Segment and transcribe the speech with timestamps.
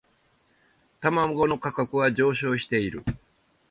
[0.99, 3.03] 卵の価格は上昇している